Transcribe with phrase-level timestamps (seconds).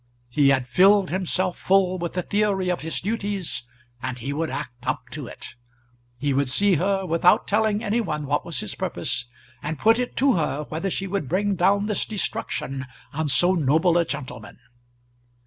[0.29, 3.61] He had filled himself full with the theory of his duties,
[4.01, 5.53] and he would act up to it.
[6.17, 9.25] He would see her, without telling any one what was his purpose,
[9.61, 13.95] and put it to her whether she would bring down this destruction on so noble
[13.95, 14.57] a gentleman.